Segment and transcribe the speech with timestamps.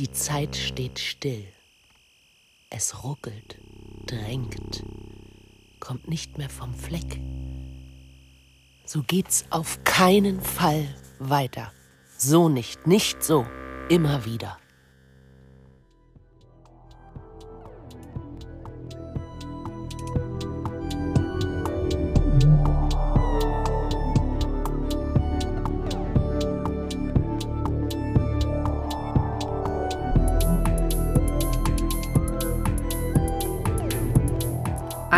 [0.00, 1.44] Die Zeit steht still.
[2.70, 3.58] Es ruckelt,
[4.06, 4.82] drängt,
[5.78, 7.20] kommt nicht mehr vom Fleck.
[8.86, 11.70] So geht's auf keinen Fall weiter.
[12.16, 13.44] So nicht, nicht so,
[13.90, 14.56] immer wieder.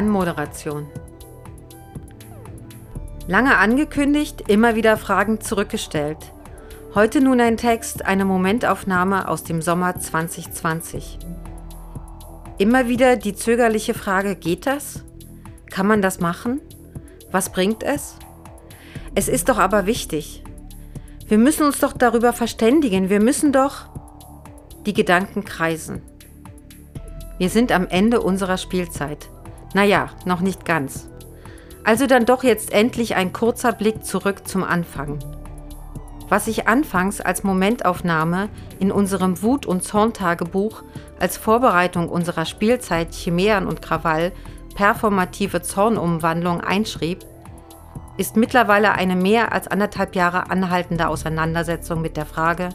[0.00, 0.86] Anmoderation.
[3.28, 6.16] Lange angekündigt, immer wieder Fragen zurückgestellt.
[6.94, 11.18] Heute nun ein Text, eine Momentaufnahme aus dem Sommer 2020.
[12.56, 15.04] Immer wieder die zögerliche Frage, geht das?
[15.70, 16.62] Kann man das machen?
[17.30, 18.16] Was bringt es?
[19.14, 20.42] Es ist doch aber wichtig.
[21.28, 23.10] Wir müssen uns doch darüber verständigen.
[23.10, 23.90] Wir müssen doch
[24.86, 26.00] die Gedanken kreisen.
[27.36, 29.28] Wir sind am Ende unserer Spielzeit.
[29.74, 31.08] Naja, noch nicht ganz.
[31.84, 35.18] Also dann doch jetzt endlich ein kurzer Blick zurück zum Anfang.
[36.28, 40.82] Was ich anfangs als Momentaufnahme in unserem Wut- und Zorntagebuch
[41.18, 44.32] als Vorbereitung unserer Spielzeit Chimären und Krawall
[44.76, 47.24] performative Zornumwandlung einschrieb,
[48.16, 52.68] ist mittlerweile eine mehr als anderthalb Jahre anhaltende Auseinandersetzung mit der Frage,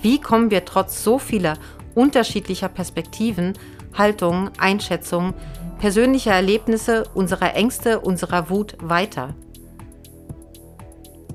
[0.00, 1.54] wie kommen wir trotz so vieler
[1.94, 3.54] unterschiedlicher Perspektiven,
[3.96, 5.34] Haltungen, Einschätzungen
[5.84, 9.34] persönlicher Erlebnisse, unserer Ängste, unserer Wut weiter.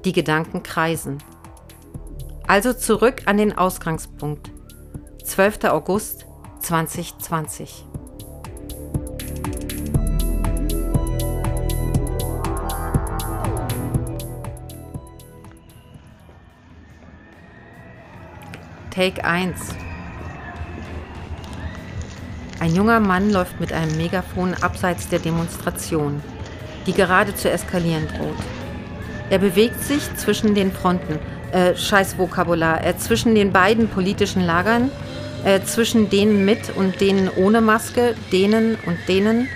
[0.04, 1.20] Die Gedanken kreisen.
[2.48, 4.50] Also zurück an den Ausgangspunkt.
[5.24, 5.66] 12.
[5.66, 6.26] August
[6.62, 7.86] 2020.
[18.90, 19.76] Take 1
[22.60, 26.22] ein junger Mann läuft mit einem Megafon abseits der Demonstration,
[26.86, 28.36] die gerade zu eskalieren droht.
[29.30, 31.20] Er bewegt sich zwischen den Fronten,
[31.52, 34.92] äh, scheiß Vokabular, äh, zwischen den beiden politischen Lagern,
[35.44, 39.48] äh, zwischen denen mit und denen ohne Maske, denen und denen.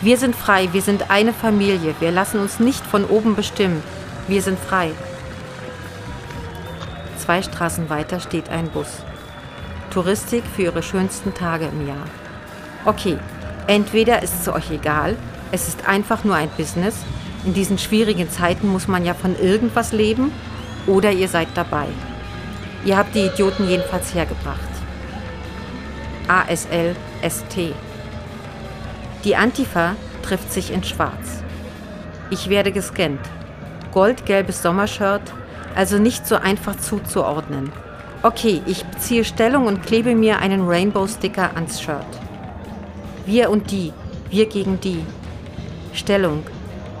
[0.00, 3.82] Wir sind frei, wir sind eine Familie, wir lassen uns nicht von oben bestimmen,
[4.26, 4.92] wir sind frei.
[7.18, 9.02] Zwei Straßen weiter steht ein Bus.
[9.90, 12.06] Touristik für ihre schönsten Tage im Jahr.
[12.84, 13.18] Okay,
[13.66, 15.16] entweder ist es euch egal,
[15.52, 16.96] es ist einfach nur ein Business,
[17.44, 20.32] in diesen schwierigen Zeiten muss man ja von irgendwas leben,
[20.86, 21.86] oder ihr seid dabei.
[22.84, 24.60] Ihr habt die Idioten jedenfalls hergebracht.
[26.28, 26.94] ASL
[27.28, 27.74] ST.
[29.24, 31.42] Die Antifa trifft sich in Schwarz.
[32.30, 33.20] Ich werde gescannt.
[33.92, 35.32] Goldgelbes Sommershirt,
[35.74, 37.72] also nicht so einfach zuzuordnen.
[38.22, 42.04] Okay, ich beziehe Stellung und klebe mir einen Rainbow-Sticker ans Shirt.
[43.24, 43.94] Wir und die,
[44.28, 45.02] wir gegen die.
[45.94, 46.42] Stellung,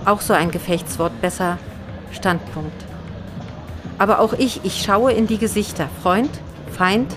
[0.06, 1.58] auch so ein Gefechtswort, besser
[2.10, 2.86] Standpunkt.
[3.98, 5.90] Aber auch ich, ich schaue in die Gesichter.
[6.02, 6.30] Freund,
[6.72, 7.14] Feind,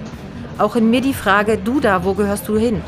[0.58, 2.82] auch in mir die Frage, du da, wo gehörst du hin?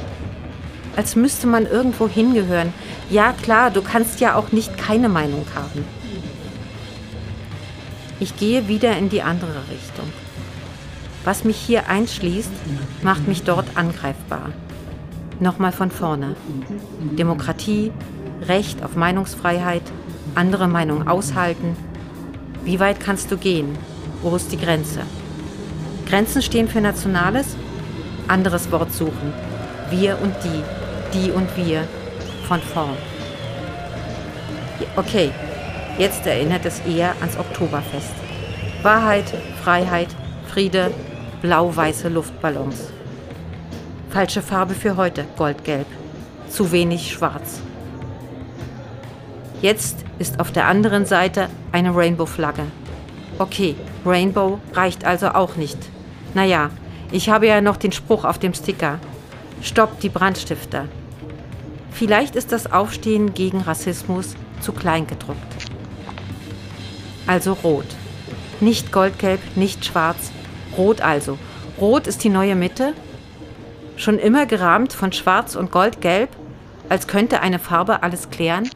[0.97, 2.73] Als müsste man irgendwo hingehören.
[3.09, 5.85] Ja klar, du kannst ja auch nicht keine Meinung haben.
[8.19, 10.11] Ich gehe wieder in die andere Richtung.
[11.25, 12.51] Was mich hier einschließt,
[13.01, 14.51] macht mich dort angreifbar.
[15.39, 16.35] Nochmal von vorne.
[17.17, 17.91] Demokratie,
[18.47, 19.81] Recht auf Meinungsfreiheit,
[20.35, 21.75] andere Meinung aushalten.
[22.63, 23.75] Wie weit kannst du gehen?
[24.21, 25.01] Wo ist die Grenze?
[26.07, 27.55] Grenzen stehen für Nationales?
[28.27, 29.33] Anderes Wort suchen.
[29.89, 30.63] Wir und die,
[31.17, 31.87] die und wir,
[32.47, 32.97] von vorn.
[34.95, 35.31] Okay,
[35.97, 38.13] jetzt erinnert es eher ans Oktoberfest.
[38.83, 39.33] Wahrheit,
[39.63, 40.09] Freiheit,
[40.47, 40.91] Friede,
[41.45, 42.87] blau-weiße Luftballons.
[44.09, 45.85] Falsche Farbe für heute, goldgelb.
[46.49, 47.61] Zu wenig schwarz.
[49.61, 52.63] Jetzt ist auf der anderen Seite eine Rainbow-Flagge.
[53.37, 55.77] Okay, Rainbow reicht also auch nicht.
[56.33, 56.71] Naja,
[57.11, 58.97] ich habe ja noch den Spruch auf dem Sticker.
[59.61, 60.85] Stoppt die Brandstifter.
[61.91, 65.69] Vielleicht ist das Aufstehen gegen Rassismus zu klein gedruckt.
[67.27, 67.85] Also rot.
[68.61, 70.31] Nicht goldgelb, nicht schwarz,
[70.77, 71.37] Rot also.
[71.79, 72.93] Rot ist die neue Mitte,
[73.97, 76.29] schon immer gerahmt von Schwarz und Goldgelb,
[76.89, 78.69] als könnte eine Farbe alles klären.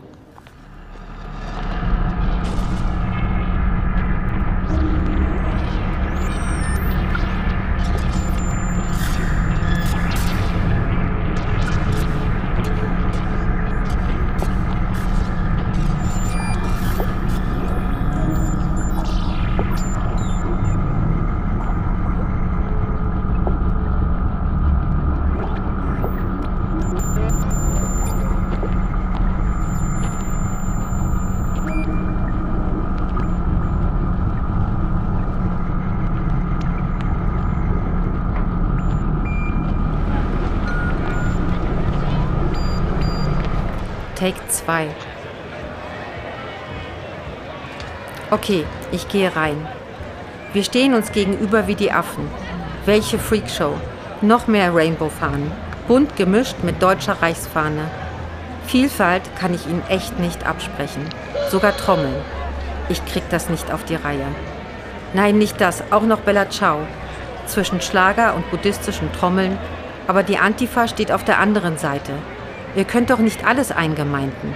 [44.29, 44.87] Take 2.
[48.29, 49.67] Okay, ich gehe rein.
[50.53, 52.29] Wir stehen uns gegenüber wie die Affen.
[52.85, 53.73] Welche Freakshow.
[54.21, 55.51] Noch mehr Rainbow-Fahnen.
[55.87, 57.89] Bunt gemischt mit deutscher Reichsfahne.
[58.67, 61.09] Vielfalt kann ich Ihnen echt nicht absprechen.
[61.49, 62.21] Sogar Trommeln.
[62.87, 64.27] Ich krieg das nicht auf die Reihe.
[65.15, 66.81] Nein, nicht das, auch noch Bella Ciao.
[67.47, 69.57] Zwischen Schlager und buddhistischen Trommeln,
[70.05, 72.13] aber die Antifa steht auf der anderen Seite.
[72.75, 74.54] Ihr könnt doch nicht alles eingemeinden.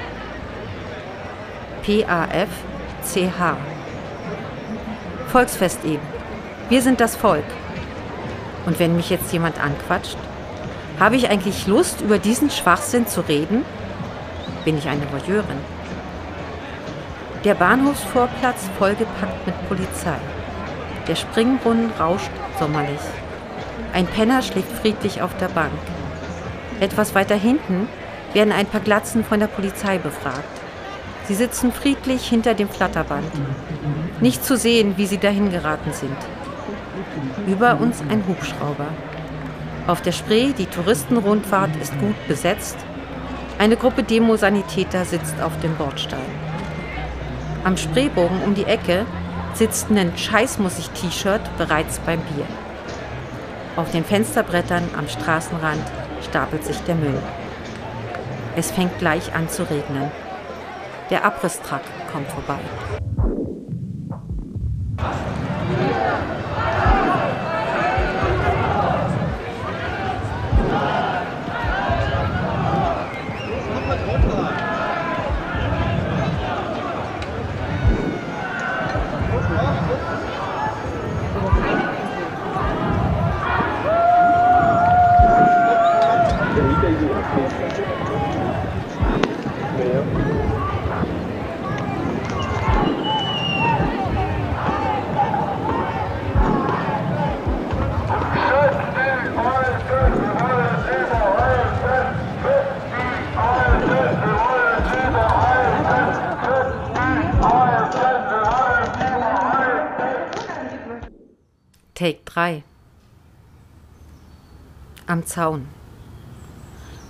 [1.83, 2.50] PAF
[3.04, 3.57] CH.
[5.27, 6.01] Volksfest eben.
[6.69, 7.44] Wir sind das Volk.
[8.65, 10.18] Und wenn mich jetzt jemand anquatscht,
[11.00, 13.65] habe ich eigentlich Lust, über diesen Schwachsinn zu reden?
[14.63, 15.57] Bin ich eine Voyeurin?
[17.44, 20.15] Der Bahnhofsvorplatz vollgepackt mit Polizei.
[21.07, 23.01] Der Springbrunnen rauscht sommerlich.
[23.92, 25.74] Ein Penner schlägt friedlich auf der Bank.
[26.80, 27.88] Etwas weiter hinten
[28.33, 30.44] werden ein paar Glatzen von der Polizei befragt.
[31.27, 33.31] Sie sitzen friedlich hinter dem Flatterband.
[34.19, 36.18] Nicht zu sehen, wie sie dahin geraten sind.
[37.47, 38.88] Über uns ein Hubschrauber.
[39.88, 42.77] Auf der Spree, die Touristenrundfahrt, ist gut besetzt.
[43.59, 46.19] Eine Gruppe Demosanitäter sitzt auf dem Bordstein.
[47.63, 49.06] Am Spreebogen um die Ecke
[49.53, 52.45] sitzt ein Scheißmussig-T-Shirt bereits beim Bier.
[53.75, 55.83] Auf den Fensterbrettern am Straßenrand
[56.21, 57.21] stapelt sich der Müll.
[58.55, 60.11] Es fängt gleich an zu regnen.
[61.09, 62.59] Der Abrisstruck kommt vorbei.
[111.95, 112.63] Take 3
[115.06, 115.68] Am Zaun.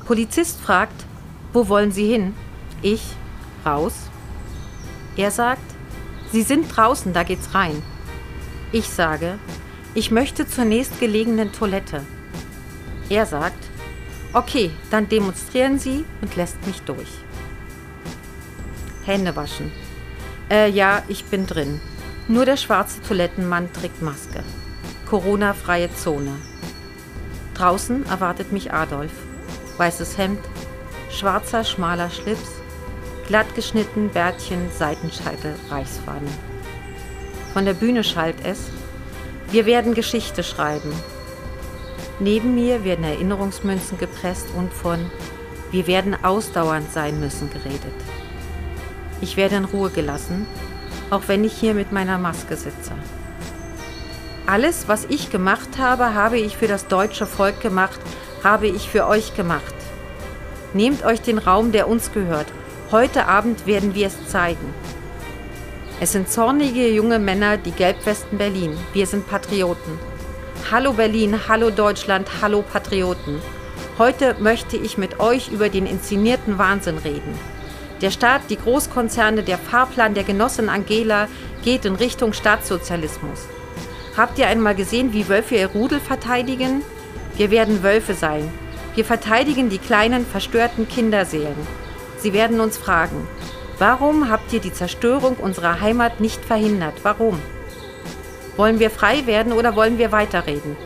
[0.05, 1.05] Polizist fragt,
[1.53, 2.33] wo wollen Sie hin?
[2.81, 3.01] Ich,
[3.65, 3.93] raus.
[5.15, 5.63] Er sagt,
[6.33, 7.81] Sie sind draußen, da geht's rein.
[8.73, 9.39] Ich sage,
[9.93, 12.01] ich möchte zur nächstgelegenen Toilette.
[13.07, 13.63] Er sagt,
[14.33, 17.11] okay, dann demonstrieren Sie und lässt mich durch.
[19.05, 19.71] Hände waschen.
[20.49, 21.79] Äh, ja, ich bin drin.
[22.27, 24.43] Nur der schwarze Toilettenmann trägt Maske.
[25.09, 26.35] Corona-freie Zone.
[27.53, 29.11] Draußen erwartet mich Adolf.
[29.77, 30.39] Weißes Hemd,
[31.09, 32.49] schwarzer, schmaler Schlips,
[33.27, 36.29] glatt geschnitten, Bärtchen, Seitenscheitel, Reichsfahne.
[37.53, 38.59] Von der Bühne schallt es.
[39.51, 40.91] Wir werden Geschichte schreiben.
[42.19, 44.99] Neben mir werden Erinnerungsmünzen gepresst und von
[45.71, 47.93] Wir werden ausdauernd sein müssen geredet.
[49.21, 50.45] Ich werde in Ruhe gelassen,
[51.09, 52.93] auch wenn ich hier mit meiner Maske sitze.
[54.53, 57.99] Alles, was ich gemacht habe, habe ich für das deutsche Volk gemacht,
[58.43, 59.73] habe ich für euch gemacht.
[60.75, 62.45] Nehmt euch den Raum, der uns gehört.
[62.91, 64.75] Heute Abend werden wir es zeigen.
[65.99, 68.77] Es sind zornige junge Männer, die Gelbwesten Berlin.
[68.93, 69.97] Wir sind Patrioten.
[70.71, 73.41] Hallo Berlin, hallo Deutschland, hallo Patrioten.
[73.97, 77.39] Heute möchte ich mit euch über den inszenierten Wahnsinn reden.
[78.01, 81.27] Der Staat, die Großkonzerne, der Fahrplan der Genossin Angela
[81.63, 83.47] geht in Richtung Staatssozialismus.
[84.15, 86.83] Habt ihr einmal gesehen, wie Wölfe ihr Rudel verteidigen?
[87.35, 88.51] Wir werden Wölfe sein.
[88.93, 91.55] Wir verteidigen die kleinen, verstörten Kinderseelen.
[92.17, 93.27] Sie werden uns fragen,
[93.79, 96.93] warum habt ihr die Zerstörung unserer Heimat nicht verhindert?
[97.01, 97.39] Warum?
[98.55, 100.77] Wollen wir frei werden oder wollen wir weiterreden?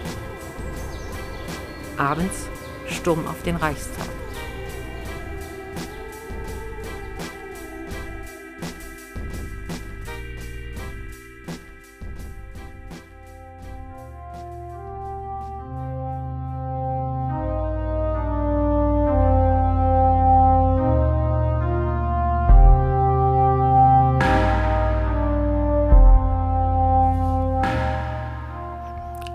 [1.98, 2.48] Abends
[2.88, 4.17] Sturm auf den Reichstag.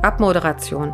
[0.03, 0.93] Abmoderation.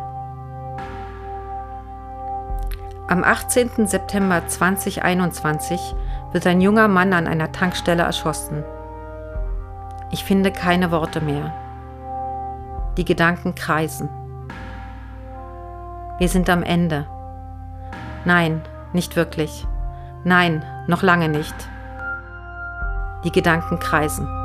[3.07, 3.87] Am 18.
[3.87, 5.95] September 2021
[6.31, 8.63] wird ein junger Mann an einer Tankstelle erschossen.
[10.11, 11.51] Ich finde keine Worte mehr.
[12.97, 14.09] Die Gedanken kreisen.
[16.19, 17.07] Wir sind am Ende.
[18.25, 18.61] Nein,
[18.93, 19.65] nicht wirklich.
[20.23, 21.55] Nein, noch lange nicht.
[23.23, 24.38] Die Gedanken kreisen.